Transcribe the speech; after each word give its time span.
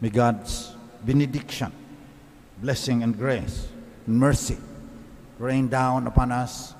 May 0.00 0.10
God's 0.10 0.76
benediction, 1.04 1.72
blessing, 2.62 3.02
and 3.02 3.18
grace 3.18 3.66
and 4.06 4.16
mercy 4.16 4.56
rain 5.40 5.66
down 5.66 6.06
upon 6.06 6.30
us 6.30 6.72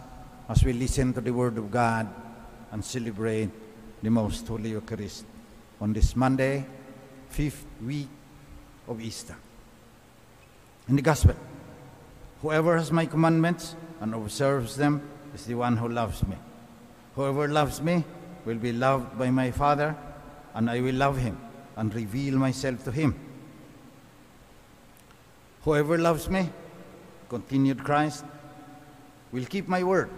as 0.48 0.62
we 0.62 0.72
listen 0.72 1.12
to 1.14 1.20
the 1.20 1.32
Word 1.32 1.58
of 1.58 1.68
God 1.68 2.06
and 2.70 2.84
celebrate 2.84 3.50
the 4.04 4.10
Most 4.10 4.46
Holy 4.46 4.70
Eucharist 4.70 5.24
on 5.80 5.92
this 5.92 6.14
Monday, 6.14 6.64
fifth 7.28 7.66
week 7.84 8.06
of 8.86 9.00
Easter. 9.00 9.34
In 10.88 10.94
the 10.94 11.02
Gospel, 11.02 11.34
whoever 12.40 12.78
has 12.78 12.92
my 12.92 13.06
commandments 13.06 13.74
and 14.00 14.14
observes 14.14 14.76
them 14.76 15.02
is 15.34 15.44
the 15.44 15.56
one 15.56 15.76
who 15.76 15.88
loves 15.88 16.24
me. 16.24 16.36
Whoever 17.16 17.48
loves 17.48 17.82
me 17.82 18.04
will 18.44 18.58
be 18.58 18.72
loved 18.72 19.18
by 19.18 19.30
my 19.30 19.50
Father, 19.50 19.96
and 20.54 20.70
I 20.70 20.80
will 20.80 20.94
love 20.94 21.18
him 21.18 21.47
and 21.78 21.94
reveal 21.94 22.36
myself 22.36 22.82
to 22.84 22.90
him. 22.90 23.14
Whoever 25.62 25.96
loves 25.96 26.28
me, 26.28 26.50
continued 27.28 27.84
Christ, 27.84 28.24
will 29.30 29.44
keep 29.44 29.68
my 29.68 29.84
word, 29.84 30.10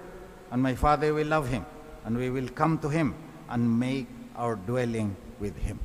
and 0.50 0.62
my 0.62 0.74
Father 0.74 1.12
will 1.12 1.26
love 1.26 1.48
him, 1.48 1.66
and 2.04 2.16
we 2.16 2.30
will 2.30 2.48
come 2.48 2.78
to 2.78 2.88
him 2.88 3.14
and 3.50 3.78
make 3.78 4.06
our 4.36 4.56
dwelling 4.56 5.14
with 5.38 5.54
him. 5.56 5.78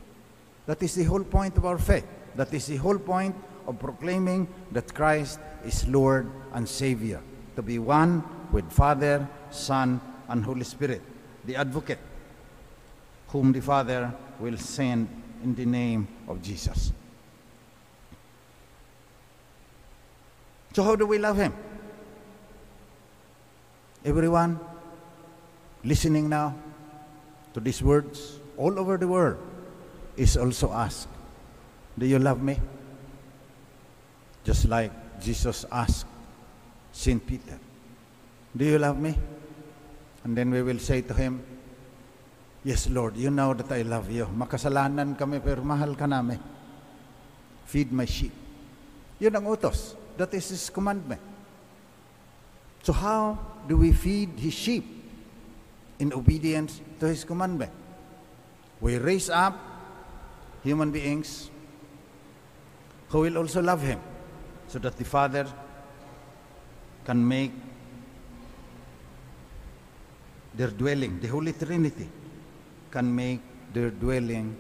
That 0.66 0.82
is 0.82 0.96
the 0.96 1.04
whole 1.04 1.24
point 1.24 1.58
of 1.58 1.66
our 1.66 1.78
faith. 1.78 2.08
That 2.36 2.54
is 2.54 2.68
the 2.68 2.78
whole 2.78 2.98
point 2.98 3.36
of 3.68 3.78
proclaiming 3.78 4.48
that 4.72 4.94
Christ 4.94 5.40
is 5.66 5.86
Lord 5.88 6.32
and 6.54 6.68
Savior, 6.68 7.22
to 7.58 7.62
be 7.62 7.80
one 7.80 8.24
with 8.52 8.72
Father, 8.72 9.28
Son, 9.52 10.00
and 10.30 10.44
Holy 10.44 10.64
Spirit, 10.64 11.02
the 11.44 11.58
advocate, 11.58 12.00
whom 13.28 13.52
the 13.52 13.62
Father 13.62 14.14
will 14.40 14.58
send 14.58 15.10
in 15.46 15.54
the 15.54 15.66
name 15.66 16.08
of 16.28 16.42
Jesus. 16.42 16.92
So, 20.74 20.82
how 20.82 20.96
do 20.96 21.06
we 21.06 21.20
love 21.20 21.38
Him? 21.38 21.54
Everyone 24.04 24.60
listening 25.84 26.30
now 26.30 26.56
to 27.54 27.60
these 27.60 27.82
words 27.84 28.40
all 28.58 28.80
over 28.80 28.98
the 28.98 29.08
world 29.08 29.38
is 30.18 30.36
also 30.36 30.74
asked, 30.74 31.08
Do 31.98 32.08
you 32.08 32.18
love 32.18 32.42
me? 32.42 32.60
Just 34.44 34.66
like 34.66 34.92
Jesus 35.22 35.64
asked 35.72 36.08
St. 36.92 37.22
Peter, 37.22 37.60
Do 38.58 38.66
you 38.66 38.80
love 38.80 38.98
me? 38.98 39.16
And 40.24 40.36
then 40.36 40.50
we 40.50 40.64
will 40.64 40.80
say 40.80 41.02
to 41.02 41.14
him, 41.14 41.46
Yes, 42.66 42.90
Lord, 42.90 43.16
you 43.16 43.30
know 43.30 43.54
that 43.54 43.70
I 43.70 43.86
love 43.86 44.10
you. 44.10 44.26
Makasalanan 44.26 45.14
kami 45.14 45.38
pero 45.38 45.62
mahal 45.62 45.94
ka 45.94 46.10
namin. 46.10 46.42
Feed 47.70 47.94
my 47.94 48.10
sheep. 48.10 48.34
Yun 49.22 49.38
ang 49.38 49.46
utos. 49.46 49.94
That 50.18 50.34
is 50.34 50.50
His 50.50 50.74
commandment. 50.74 51.22
So 52.82 52.90
how 52.90 53.38
do 53.70 53.78
we 53.78 53.94
feed 53.94 54.42
His 54.42 54.58
sheep? 54.58 54.82
In 56.02 56.10
obedience 56.10 56.82
to 56.98 57.06
His 57.06 57.22
commandment. 57.22 57.70
We 58.82 58.98
raise 58.98 59.30
up 59.30 59.54
human 60.66 60.90
beings 60.90 61.54
who 63.14 63.30
will 63.30 63.38
also 63.38 63.62
love 63.62 63.86
Him 63.86 64.02
so 64.66 64.82
that 64.82 64.98
the 64.98 65.06
Father 65.06 65.46
can 67.06 67.22
make 67.22 67.54
their 70.58 70.74
dwelling, 70.74 71.22
the 71.22 71.30
Holy 71.30 71.54
Trinity 71.54 72.25
can 72.96 73.12
make 73.12 73.44
their 73.76 73.92
dwelling 73.92 74.56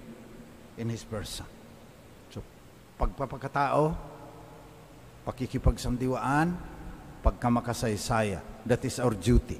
in 0.75 0.91
His 0.91 1.07
person. 1.07 1.47
So, 2.35 2.43
pagpapakatao, 2.99 3.95
pakikipagsandiwaan, 5.23 6.51
pagkamakasaysaya. 7.23 8.43
That 8.67 8.83
is 8.83 8.99
our 8.99 9.15
duty. 9.15 9.55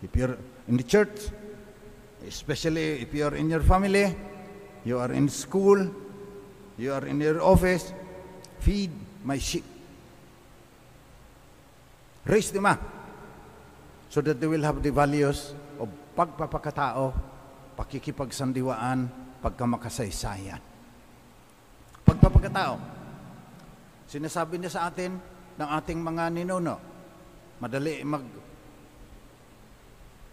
If 0.00 0.16
you're 0.16 0.40
in 0.64 0.80
the 0.80 0.88
church, 0.88 1.28
especially 2.24 3.04
if 3.04 3.12
you're 3.12 3.36
in 3.36 3.52
your 3.52 3.60
family, 3.60 4.16
you 4.88 4.96
are 4.96 5.12
in 5.12 5.28
school, 5.28 5.76
you 6.80 6.96
are 6.96 7.04
in 7.04 7.20
your 7.20 7.44
office, 7.44 7.92
feed 8.64 8.88
my 9.20 9.36
sheep. 9.36 9.64
Raise 12.24 12.48
them 12.56 12.64
up 12.64 12.80
so 14.08 14.22
that 14.24 14.40
they 14.40 14.46
will 14.46 14.64
have 14.64 14.80
the 14.82 14.92
values 14.92 15.52
of 15.76 15.92
pagpapakatao, 16.16 17.12
pakikipagsandiwaan, 17.78 19.06
pagkamakasaysayan. 19.38 20.58
Pagpapakatao, 22.02 22.74
sinasabi 24.10 24.58
niya 24.58 24.74
sa 24.74 24.90
atin 24.90 25.14
ng 25.54 25.68
ating 25.78 26.02
mga 26.02 26.24
ninuno, 26.34 26.74
madali 27.62 28.02
mag 28.02 28.26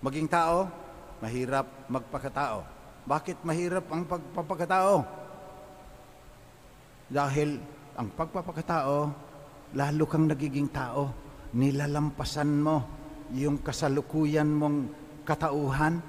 maging 0.01 0.29
tao, 0.29 0.69
mahirap 1.22 1.89
magpakatao. 1.89 2.66
Bakit 3.05 3.45
mahirap 3.45 3.85
ang 3.94 4.09
pagpapakatao? 4.09 4.95
Dahil 7.05 7.61
ang 7.94 8.09
pagpapakatao, 8.13 8.97
lalo 9.78 10.03
kang 10.09 10.25
nagiging 10.25 10.69
tao, 10.73 11.13
nilalampasan 11.53 12.50
mo 12.50 12.78
yung 13.34 13.61
kasalukuyan 13.61 14.50
mong 14.50 14.78
katauhan, 15.25 16.01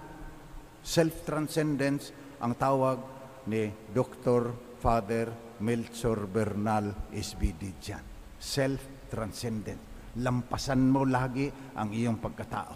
self-transcendence, 0.87 2.15
ang 2.39 2.55
tawag 2.55 3.03
ni 3.51 3.67
Dr. 3.91 4.55
Father 4.79 5.59
Melchor 5.59 6.31
Bernal 6.31 7.11
SBD 7.11 7.75
dyan. 7.83 8.05
Self-transcendent. 8.39 10.15
Lampasan 10.23 10.87
mo 10.87 11.03
lagi 11.03 11.51
ang 11.75 11.91
iyong 11.91 12.23
pagkatao. 12.23 12.75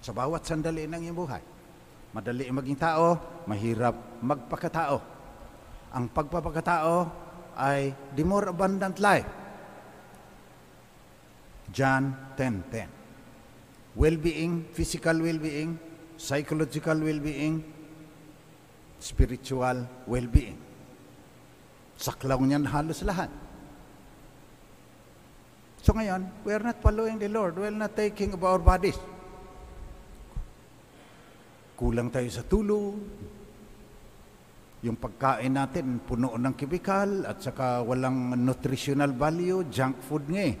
Sa 0.00 0.14
bawat 0.14 0.46
sandali 0.46 0.86
ng 0.86 1.02
iyong 1.10 1.18
buhay. 1.18 1.42
Madali 2.14 2.46
maging 2.46 2.78
tao, 2.78 3.18
mahirap 3.50 4.22
magpakatao. 4.22 4.98
Ang 5.90 6.14
pagpapakatao 6.14 6.94
ay 7.58 7.90
the 8.14 8.22
more 8.22 8.46
abundant 8.54 9.02
life. 9.02 9.26
John 11.70 12.34
10.10 12.38 13.98
Well-being, 13.98 14.70
physical 14.70 15.18
well-being, 15.18 15.89
psychological 16.20 17.00
well-being, 17.00 17.64
spiritual 19.00 19.88
well-being. 20.04 20.60
Saklaw 21.96 22.36
niyan 22.44 22.68
halos 22.68 23.00
lahat. 23.00 23.32
So 25.80 25.96
ngayon, 25.96 26.28
we 26.44 26.52
are 26.52 26.60
not 26.60 26.76
following 26.84 27.16
the 27.16 27.32
Lord. 27.32 27.56
We 27.56 27.72
are 27.72 27.72
not 27.72 27.96
taking 27.96 28.36
of 28.36 28.44
our 28.44 28.60
bodies. 28.60 29.00
Kulang 31.80 32.12
tayo 32.12 32.28
sa 32.28 32.44
tulog. 32.44 33.00
Yung 34.84 35.00
pagkain 35.00 35.56
natin, 35.56 36.04
puno 36.04 36.36
ng 36.36 36.52
chemical 36.52 37.24
at 37.24 37.40
saka 37.40 37.80
walang 37.80 38.36
nutritional 38.36 39.16
value, 39.16 39.64
junk 39.72 39.96
food 40.04 40.28
nga 40.28 40.52
eh. 40.52 40.56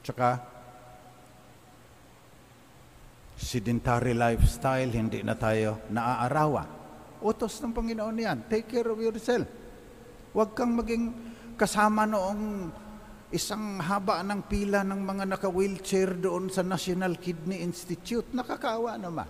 Tsaka, 0.00 0.55
sedentary 3.36 4.16
lifestyle, 4.16 4.88
hindi 4.88 5.20
na 5.20 5.36
tayo 5.36 5.84
naaarawan. 5.92 6.66
Utos 7.20 7.60
ng 7.60 7.72
Panginoon 7.76 8.16
yan. 8.16 8.38
Take 8.48 8.80
care 8.80 8.88
of 8.88 8.96
yourself. 8.96 9.44
Huwag 10.32 10.56
kang 10.56 10.72
maging 10.76 11.12
kasama 11.56 12.08
noong 12.08 12.72
isang 13.32 13.80
haba 13.80 14.24
ng 14.24 14.40
pila 14.48 14.84
ng 14.84 15.00
mga 15.00 15.24
naka-wheelchair 15.36 16.16
doon 16.16 16.48
sa 16.48 16.64
National 16.64 17.16
Kidney 17.20 17.60
Institute. 17.60 18.32
Nakakaawa 18.32 18.96
naman. 18.96 19.28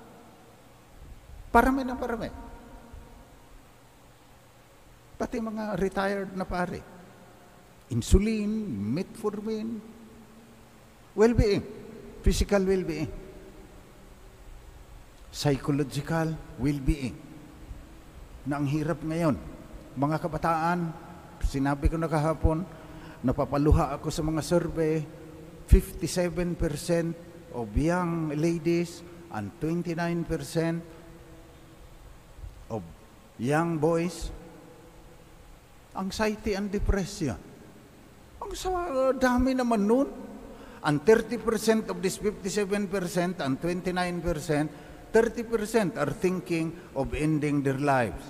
Parami 1.51 1.83
na 1.83 1.99
parami. 1.99 2.31
Pati 5.17 5.37
mga 5.41 5.81
retired 5.81 6.31
na 6.37 6.45
pare. 6.45 6.81
Insulin, 7.89 8.51
metformin, 8.93 9.79
well-being, 11.17 11.65
physical 12.21 12.67
well-being, 12.67 13.26
psychological 15.37 16.33
well-being. 16.57 17.13
Na 18.49 18.57
ang 18.57 18.65
hirap 18.65 19.05
ngayon, 19.05 19.37
mga 19.93 20.17
kabataan, 20.17 20.97
sinabi 21.45 21.93
ko 21.93 22.01
na 22.01 22.09
kahapon, 22.09 22.65
napapaluha 23.21 23.93
ako 24.01 24.09
sa 24.09 24.25
mga 24.25 24.41
survey, 24.41 25.05
57% 25.69 27.53
of 27.53 27.69
young 27.77 28.33
ladies 28.33 29.05
and 29.37 29.53
29% 29.61 30.81
of 32.73 32.81
young 33.37 33.77
boys 33.77 34.33
anxiety 35.97 36.53
and 36.55 36.69
depression. 36.69 37.37
Ang 38.37 38.53
sa 38.53 38.69
dami 39.17 39.57
naman 39.57 39.89
nun. 39.89 40.09
And 40.87 41.03
30% 41.03 41.91
of 41.91 41.99
this 41.99 42.15
57% 42.23 43.43
and 43.43 43.55
29%, 43.59 44.86
30% 45.15 45.97
are 46.01 46.13
thinking 46.13 46.75
of 46.95 47.13
ending 47.13 47.63
their 47.63 47.79
lives. 47.79 48.23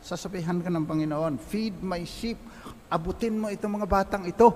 Sasabihan 0.00 0.64
ka 0.64 0.72
ng 0.72 0.88
Panginoon, 0.88 1.36
feed 1.36 1.76
my 1.84 2.00
sheep. 2.08 2.40
Abutin 2.88 3.36
mo 3.36 3.52
itong 3.52 3.76
mga 3.76 3.88
batang 3.88 4.24
ito. 4.24 4.48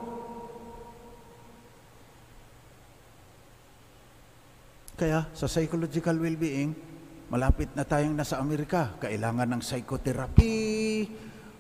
Kaya 4.95 5.27
sa 5.35 5.51
psychological 5.51 6.17
well-being, 6.23 6.71
malapit 7.29 7.69
na 7.75 7.83
tayong 7.83 8.15
nasa 8.15 8.39
Amerika. 8.39 8.95
Kailangan 9.03 9.59
ng 9.59 9.63
psychotherapy 9.63 11.05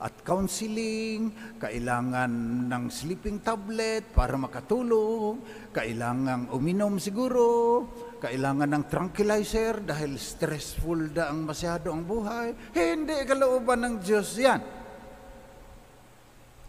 at 0.04 0.14
counseling, 0.20 1.32
kailangan 1.56 2.30
ng 2.68 2.84
sleeping 2.92 3.40
tablet 3.40 4.04
para 4.12 4.36
makatulog, 4.36 5.40
kailangan 5.72 6.52
uminom 6.52 7.00
siguro, 7.00 7.82
kailangan 8.24 8.72
ng 8.72 8.84
tranquilizer 8.88 9.84
dahil 9.84 10.16
stressful 10.16 11.12
da 11.12 11.28
ang 11.28 11.44
masyado 11.44 11.92
ang 11.92 12.08
buhay. 12.08 12.72
Hindi 12.72 13.20
kalooban 13.28 13.84
ng 13.84 13.94
Diyos 14.00 14.32
yan. 14.40 14.60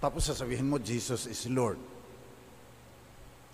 Tapos 0.03 0.27
sasabihin 0.27 0.67
mo, 0.67 0.75
Jesus 0.83 1.23
is 1.31 1.47
Lord. 1.47 1.79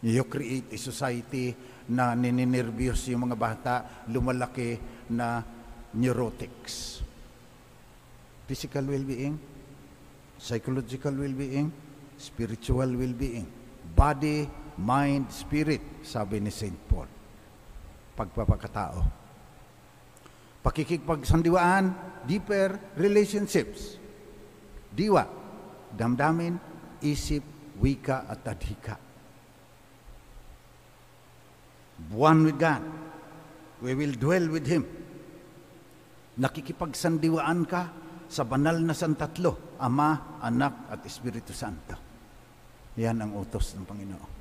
You 0.01 0.25
create 0.25 0.73
a 0.73 0.79
society 0.81 1.53
na 1.93 2.17
nininervyos 2.17 3.05
yung 3.13 3.29
mga 3.29 3.37
bata, 3.37 3.73
lumalaki 4.09 4.81
na 5.13 5.45
neurotics. 5.93 7.05
Physical 8.49 8.89
well-being, 8.89 9.37
psychological 10.41 11.13
well-being, 11.13 11.69
spiritual 12.17 12.97
well-being. 12.97 13.45
Body, 13.93 14.49
mind, 14.81 15.29
spirit, 15.29 16.01
sabi 16.01 16.41
ni 16.41 16.49
St. 16.49 16.73
Paul. 16.89 17.20
Pagpapakatao. 18.21 19.01
Pakikipagsandiwaan, 20.61 21.89
deeper 22.29 22.93
relationships. 22.93 23.97
Diwa, 24.93 25.25
damdamin, 25.89 26.53
isip, 27.01 27.41
wika 27.81 28.29
at 28.29 28.45
adhika. 28.45 28.95
One 32.13 32.45
with 32.45 32.61
God. 32.61 32.85
We 33.81 33.97
will 33.97 34.13
dwell 34.13 34.45
with 34.53 34.69
Him. 34.69 34.85
Nakikipagsandiwaan 36.37 37.65
ka 37.65 37.89
sa 38.29 38.45
banal 38.45 38.77
na 38.85 38.93
santatlo, 38.93 39.81
Ama, 39.81 40.37
Anak 40.45 40.93
at 40.93 41.01
Espiritu 41.09 41.57
Santo. 41.57 41.97
Yan 43.01 43.17
ang 43.17 43.33
utos 43.33 43.73
ng 43.73 43.85
Panginoon. 43.89 44.31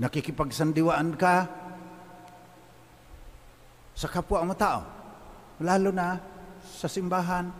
Nakikipagsandiwaan 0.00 1.12
ka 1.20 1.34
sa 3.92 4.08
kapwa 4.08 4.40
mo 4.48 4.54
tao, 4.56 4.82
lalo 5.60 5.92
na 5.92 6.16
sa 6.62 6.88
simbahan, 6.88 7.52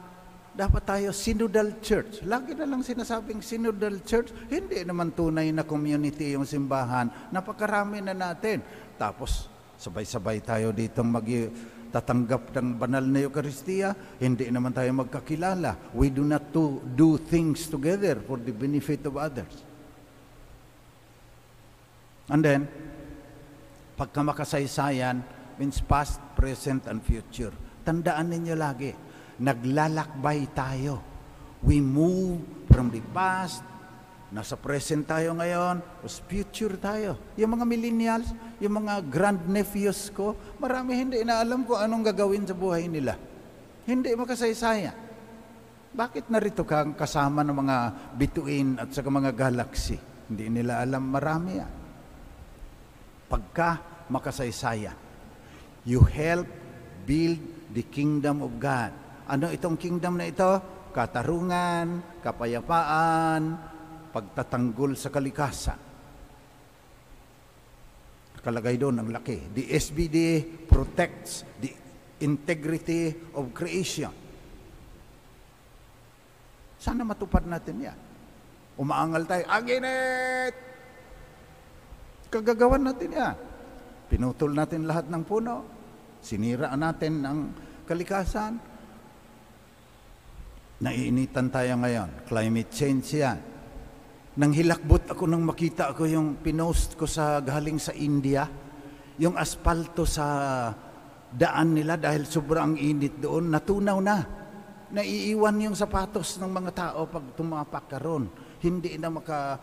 dapat 0.53 0.83
tayo 0.85 1.09
synodal 1.17 1.81
church. 1.81 2.21
Lagi 2.29 2.53
na 2.53 2.69
lang 2.69 2.85
sinasabing 2.85 3.41
synodal 3.41 4.05
church, 4.05 4.33
hindi 4.53 4.85
naman 4.85 5.17
tunay 5.17 5.49
na 5.49 5.65
community 5.65 6.37
yung 6.37 6.45
simbahan. 6.45 7.09
Napakarami 7.33 8.05
na 8.05 8.13
natin. 8.13 8.61
Tapos, 9.01 9.49
sabay-sabay 9.81 10.45
tayo 10.45 10.71
dito 10.71 11.01
mag 11.01 11.25
tatanggap 11.93 12.57
ng 12.57 12.81
banal 12.81 13.05
na 13.05 13.21
Eucharistia, 13.21 13.93
hindi 14.17 14.49
naman 14.49 14.73
tayo 14.73 14.89
magkakilala. 14.97 15.93
We 15.93 16.09
do 16.09 16.25
not 16.25 16.49
to 16.57 16.81
do 16.97 17.21
things 17.21 17.69
together 17.69 18.17
for 18.25 18.41
the 18.41 18.49
benefit 18.49 19.05
of 19.05 19.21
others. 19.21 19.53
And 22.33 22.41
then, 22.41 22.65
pagka 23.93 24.25
makasaysayan, 24.25 25.21
means 25.59 25.81
past, 25.83 26.21
present, 26.39 26.87
and 26.89 27.03
future. 27.03 27.53
Tandaan 27.83 28.31
ninyo 28.31 28.55
lagi, 28.55 28.93
naglalakbay 29.43 30.53
tayo. 30.55 31.03
We 31.63 31.83
move 31.83 32.67
from 32.71 32.91
the 32.91 33.03
past, 33.15 33.63
nasa 34.33 34.57
present 34.57 35.05
tayo 35.05 35.37
ngayon, 35.37 35.85
tapos 36.01 36.25
future 36.25 36.75
tayo. 36.81 37.21
Yung 37.37 37.53
mga 37.59 37.65
millennials, 37.69 38.29
yung 38.59 38.81
mga 38.81 39.05
grandnephews 39.07 40.09
ko, 40.17 40.35
marami 40.57 40.97
hindi 40.97 41.21
na 41.23 41.45
alam 41.45 41.69
kung 41.69 41.77
anong 41.79 42.15
gagawin 42.15 42.49
sa 42.49 42.57
buhay 42.57 42.89
nila. 42.89 43.19
Hindi 43.85 44.15
makasaysaya. 44.17 44.95
Bakit 45.93 46.33
narito 46.33 46.65
ka 46.65 46.97
kasama 46.97 47.45
ng 47.45 47.53
mga 47.53 47.77
bituin 48.17 48.81
at 48.81 48.89
saka 48.97 49.13
mga 49.13 49.37
galaxy? 49.37 50.01
Hindi 50.33 50.49
nila 50.49 50.81
alam 50.81 51.13
marami 51.13 51.51
yan. 51.61 51.73
Pagka 53.29 53.69
makasaysaya, 54.09 54.97
you 55.87 56.03
help 56.07 56.47
build 57.07 57.39
the 57.75 57.83
kingdom 57.89 58.45
of 58.45 58.57
God. 58.59 58.93
Ano 59.27 59.51
itong 59.51 59.81
kingdom 59.81 60.19
na 60.19 60.29
ito? 60.29 60.51
Katarungan, 60.93 62.21
kapayapaan, 62.21 63.57
pagtatanggol 64.13 64.93
sa 64.93 65.09
kalikasan. 65.09 65.81
Kalagay 68.43 68.75
doon 68.75 68.99
ang 68.99 69.09
laki. 69.15 69.55
The 69.55 69.71
SBD 69.71 70.43
protects 70.67 71.47
the 71.63 71.71
integrity 72.27 73.15
of 73.39 73.55
creation. 73.55 74.11
Sana 76.83 77.07
matupad 77.07 77.47
natin 77.47 77.87
yan. 77.87 77.99
Umaangal 78.75 79.23
tayo, 79.31 79.45
aginit! 79.47 80.55
Kagagawan 82.35 82.83
natin 82.83 83.11
yan. 83.15 83.37
Pinutol 84.13 84.53
natin 84.53 84.85
lahat 84.85 85.09
ng 85.09 85.25
puno. 85.25 85.65
Siniraan 86.21 86.85
natin 86.85 87.25
ang 87.25 87.49
kalikasan. 87.89 88.61
Naiinitan 90.85 91.49
tayo 91.49 91.81
ngayon. 91.81 92.29
Climate 92.29 92.69
change 92.69 93.17
yan. 93.17 93.41
Nang 94.37 94.53
hilakbot 94.53 95.09
ako 95.09 95.25
nang 95.25 95.49
makita 95.49 95.97
ako 95.97 96.05
yung 96.05 96.37
pinost 96.45 96.93
ko 97.01 97.09
sa 97.09 97.41
galing 97.41 97.81
sa 97.81 97.97
India, 97.97 98.45
yung 99.17 99.33
aspalto 99.41 100.05
sa 100.05 100.69
daan 101.33 101.73
nila 101.73 101.97
dahil 101.97 102.29
sobrang 102.29 102.77
init 102.77 103.17
doon, 103.17 103.49
natunaw 103.49 103.97
na. 104.05 104.19
Naiiwan 104.93 105.73
yung 105.73 105.77
sapatos 105.77 106.37
ng 106.37 106.53
mga 106.53 106.71
tao 106.77 107.09
pag 107.09 107.33
tumapak 107.33 107.89
ka 107.89 107.97
ron. 107.97 108.29
Hindi 108.61 109.01
na 109.01 109.09
maka 109.09 109.57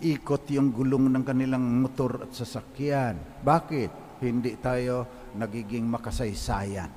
ikot 0.00 0.48
yung 0.56 0.72
gulong 0.72 1.12
ng 1.12 1.24
kanilang 1.24 1.60
motor 1.60 2.24
at 2.24 2.32
sasakyan. 2.32 3.20
Bakit? 3.44 4.20
Hindi 4.20 4.56
tayo 4.60 5.08
nagiging 5.36 5.84
makasaysayan. 5.88 6.90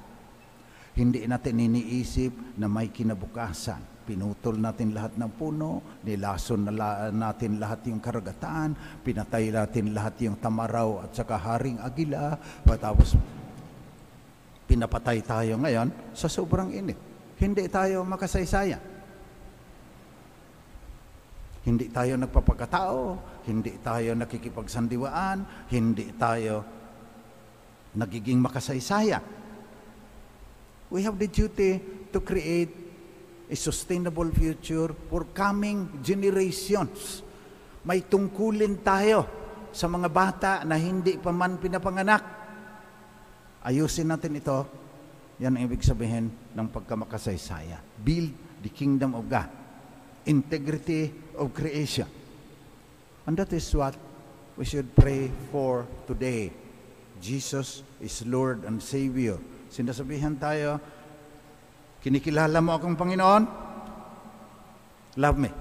Hindi 0.94 1.24
natin 1.26 1.64
iniisip 1.64 2.60
na 2.60 2.68
may 2.68 2.92
kinabukasan. 2.92 3.94
Pinutol 4.04 4.60
natin 4.60 4.92
lahat 4.92 5.16
ng 5.16 5.32
puno, 5.32 5.80
nilason 6.04 6.68
na 6.68 7.08
natin 7.08 7.56
lahat 7.56 7.88
yung 7.88 8.04
karagatan, 8.04 8.76
pinatay 9.00 9.48
natin 9.48 9.96
lahat 9.96 10.20
yung 10.28 10.36
tamaraw 10.36 11.08
at 11.08 11.16
saka 11.16 11.40
haring 11.40 11.80
agila, 11.80 12.36
tapos 12.68 13.16
pinapatay 14.68 15.24
tayo 15.24 15.56
ngayon 15.56 15.88
sa 16.12 16.28
sobrang 16.28 16.76
init. 16.76 17.00
Hindi 17.40 17.64
tayo 17.72 18.04
makasaysayan. 18.04 18.93
Hindi 21.64 21.88
tayo 21.88 22.20
nagpapagkatao, 22.20 23.00
hindi 23.48 23.80
tayo 23.80 24.12
nakikipagsandiwaan, 24.20 25.72
hindi 25.72 26.12
tayo 26.20 26.64
nagiging 27.96 28.44
makasaysayan. 28.44 29.24
We 30.92 31.08
have 31.08 31.16
the 31.16 31.32
duty 31.32 31.80
to 32.12 32.20
create 32.20 32.70
a 33.48 33.56
sustainable 33.56 34.28
future 34.36 34.92
for 35.08 35.24
coming 35.32 36.04
generations. 36.04 37.24
May 37.88 38.04
tungkulin 38.04 38.84
tayo 38.84 39.26
sa 39.72 39.88
mga 39.88 40.10
bata 40.12 40.52
na 40.68 40.76
hindi 40.76 41.16
pa 41.16 41.32
man 41.32 41.58
pinapanganak. 41.58 42.24
Ayusin 43.64 44.12
natin 44.12 44.36
ito. 44.36 44.68
Yan 45.40 45.56
ang 45.58 45.64
ibig 45.66 45.82
sabihin 45.82 46.30
ng 46.30 46.68
pagkamakasaysaya. 46.70 47.80
Build 48.04 48.36
the 48.60 48.70
kingdom 48.70 49.16
of 49.16 49.26
God. 49.32 49.63
Integrity 50.26 51.14
of 51.38 51.54
creation. 51.54 52.08
And 53.28 53.36
that 53.38 53.52
is 53.52 53.68
what 53.76 53.96
we 54.56 54.66
should 54.66 54.96
pray 54.96 55.32
for 55.52 55.88
today. 56.08 56.52
Jesus 57.22 57.84
is 58.00 58.26
Lord 58.28 58.64
and 58.64 58.84
Savior. 58.84 59.40
Sinasabihan 59.72 60.36
tayo, 60.38 60.80
kinikilala 62.04 62.60
mo 62.60 62.76
akong 62.76 63.00
Panginoon? 63.00 63.44
Love 65.18 65.38
me. 65.40 65.52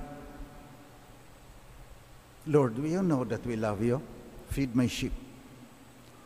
Lord, 2.50 2.74
you 2.82 3.02
know 3.02 3.22
that 3.24 3.46
we 3.46 3.54
love 3.54 3.82
you. 3.82 4.02
Feed 4.50 4.74
my 4.74 4.90
sheep. 4.90 5.14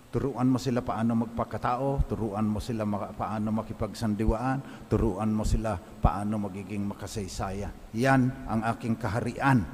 Turuan 0.06 0.48
mo 0.48 0.56
sila 0.56 0.80
paano 0.80 1.18
magpakatao, 1.18 2.06
turuan 2.08 2.46
mo 2.46 2.62
sila 2.62 2.86
paano 3.12 3.50
makipagsandiwaan, 3.52 4.86
turuan 4.86 5.34
mo 5.34 5.42
sila 5.42 5.76
paano 5.76 6.38
magiging 6.40 6.86
makasaysaya. 6.86 7.68
Yan 7.98 8.46
ang 8.46 8.60
aking 8.64 8.96
kaharian. 8.96 9.66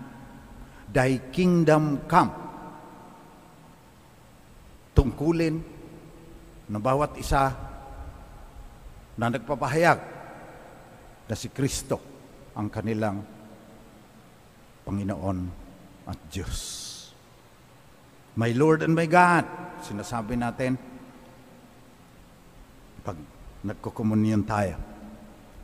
Thy 0.88 1.30
kingdom 1.30 2.08
come. 2.08 2.32
Tungkulin 4.92 5.56
ng 6.68 6.80
bawat 6.80 7.16
isa 7.20 7.52
na 9.16 9.26
nagpapahayag 9.28 9.98
na 11.28 11.34
si 11.36 11.48
Kristo 11.52 12.00
ang 12.56 12.68
kanilang 12.72 13.20
Panginoon 14.84 15.38
at 16.08 16.18
Diyos. 16.28 16.60
My 18.36 18.50
Lord 18.56 18.84
and 18.84 18.96
my 18.96 19.04
God, 19.06 19.44
sinasabi 19.82 20.38
natin 20.38 20.78
pag 23.02 23.18
nagkukomunyon 23.66 24.42
tayo. 24.46 24.78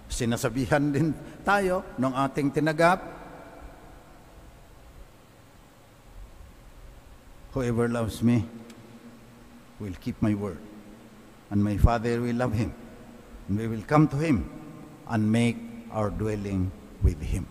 Sinasabihan 0.09 0.83
din 0.91 1.15
tayo 1.47 1.85
ng 1.99 2.13
ating 2.15 2.49
tinagap, 2.51 3.19
Whoever 7.59 7.89
loves 7.89 8.23
me 8.23 8.45
will 9.81 9.97
keep 9.99 10.21
my 10.23 10.37
word, 10.37 10.61
and 11.51 11.59
my 11.59 11.75
Father 11.81 12.21
will 12.21 12.37
love 12.37 12.53
him, 12.53 12.71
and 13.49 13.59
we 13.59 13.67
will 13.67 13.83
come 13.83 14.07
to 14.07 14.21
him 14.21 14.47
and 15.09 15.27
make 15.27 15.57
our 15.91 16.13
dwelling 16.13 16.71
with 17.03 17.19
him. 17.19 17.49